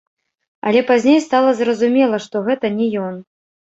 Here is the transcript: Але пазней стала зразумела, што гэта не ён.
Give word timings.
Але 0.69 0.81
пазней 0.89 1.21
стала 1.27 1.51
зразумела, 1.61 2.25
што 2.27 2.45
гэта 2.51 2.77
не 2.83 2.93
ён. 3.09 3.27